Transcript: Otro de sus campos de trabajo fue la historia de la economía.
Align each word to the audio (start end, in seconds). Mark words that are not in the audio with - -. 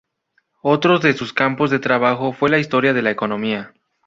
Otro 0.63 0.97
de 0.97 1.13
sus 1.13 1.31
campos 1.31 1.69
de 1.69 1.77
trabajo 1.77 2.33
fue 2.33 2.49
la 2.49 2.57
historia 2.57 2.91
de 2.91 3.03
la 3.03 3.11
economía. 3.11 3.71